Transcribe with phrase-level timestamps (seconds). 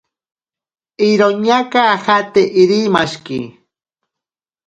[1.09, 3.39] Iroñaka ajate Irimashiki.